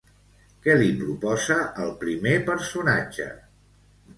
Què 0.63 0.77
li 0.77 0.87
proposa 1.01 1.57
el 1.85 1.93
primer 2.05 2.35
personatge? 2.51 3.29